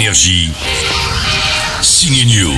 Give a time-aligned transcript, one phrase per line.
[0.00, 0.50] Énergie.
[1.82, 2.54] Signe News.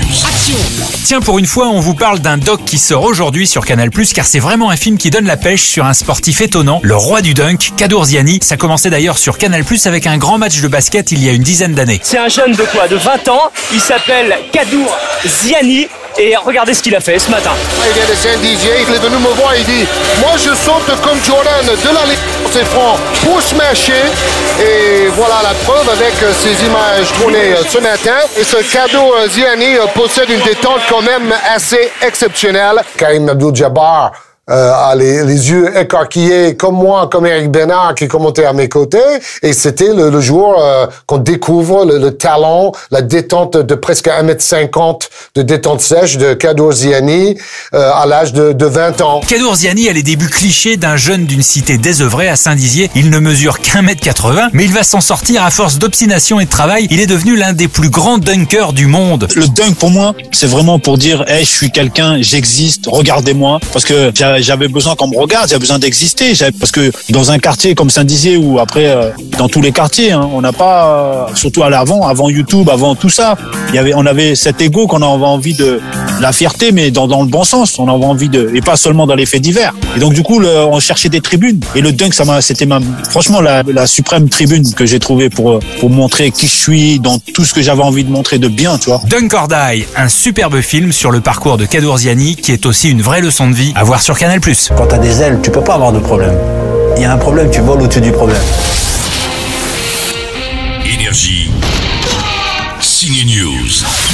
[1.04, 4.26] Tiens, pour une fois, on vous parle d'un doc qui sort aujourd'hui sur Canal+, car
[4.26, 7.34] c'est vraiment un film qui donne la pêche sur un sportif étonnant, le roi du
[7.34, 8.38] dunk, Kadour Ziani.
[8.42, 11.42] Ça commençait d'ailleurs sur Canal+, avec un grand match de basket il y a une
[11.42, 12.00] dizaine d'années.
[12.04, 13.50] C'est un jeune de quoi De 20 ans.
[13.72, 14.96] Il s'appelle Kadour
[15.26, 15.88] Ziani.
[16.24, 17.50] Et regardez ce qu'il a fait ce matin.
[17.84, 19.84] Il vient de Saint-Dizier, il est venu me voir, il dit
[20.20, 22.18] Moi je saute comme Jordan de la Ligue
[22.52, 24.04] c'est franc pour smasher.
[24.60, 28.18] Et voilà la preuve avec euh, ces images tournées euh, ce matin.
[28.38, 32.80] Et ce cadeau euh, Ziani possède une détente quand même assez exceptionnelle.
[32.96, 34.12] Karim Abdul-Jabbar
[34.52, 38.68] euh, a les, les yeux écarquillés comme moi, comme Eric Bernard qui commentait à mes
[38.68, 38.98] côtés.
[39.42, 44.08] Et c'était le, le jour euh, qu'on découvre le, le talent, la détente de presque
[44.08, 47.38] 1m50 de détente sèche de Kadour Ziani
[47.74, 49.20] euh, à l'âge de, de 20 ans.
[49.26, 52.90] Kadour Ziani a les débuts clichés d'un jeune d'une cité désœuvrée à Saint-Dizier.
[52.94, 56.44] Il ne mesure qu'un mètre 80, mais il va s'en sortir à force d'obstination et
[56.44, 56.86] de travail.
[56.90, 59.28] Il est devenu l'un des plus grands dunkers du monde.
[59.34, 63.58] Le dunk pour moi, c'est vraiment pour dire, hey, je suis quelqu'un, j'existe, regardez-moi.
[63.72, 64.10] Parce que
[64.42, 66.32] j'avais besoin qu'on me regarde, j'avais besoin d'exister.
[66.58, 70.28] Parce que dans un quartier comme Saint-Dizier ou après euh, dans tous les quartiers, hein,
[70.32, 73.36] on n'a pas, euh, surtout à l'avant, avant YouTube, avant tout ça,
[73.94, 75.80] on avait cet ego qu'on avait envie de
[76.22, 77.78] la fierté, mais dans, dans le bon sens.
[77.78, 79.74] On avait envie de, et pas seulement dans les faits divers.
[79.96, 81.60] Et donc du coup, le- on cherchait des tribunes.
[81.74, 82.78] Et le dunk, ça m'a, c'était ma,
[83.10, 87.18] franchement la, la suprême tribune que j'ai trouvée pour pour montrer qui je suis dans
[87.18, 89.00] tout ce que j'avais envie de montrer de bien, tu vois.
[89.08, 92.88] Dunk or Die, un superbe film sur le parcours de Kadour Ziani qui est aussi
[92.90, 94.40] une vraie leçon de vie à voir sur Canal+.
[94.76, 96.36] Quand t'as des ailes, tu peux pas avoir de problème.
[96.96, 98.40] Il y a un problème, tu voles au-dessus du problème.
[100.84, 101.50] Énergie.
[102.80, 104.11] Signe News.